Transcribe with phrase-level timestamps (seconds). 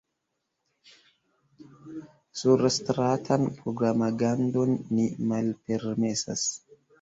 [2.41, 6.49] Surstratan propagandon ni malpermesas.